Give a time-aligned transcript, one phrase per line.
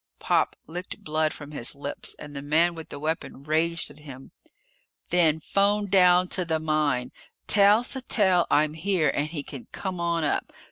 [0.17, 4.31] Pop licked blood from his lips and the man with the weapon raged at him.
[5.09, 7.11] "Then phone down to the mine!
[7.45, 10.51] Tell Sattell I'm here and he can come on up!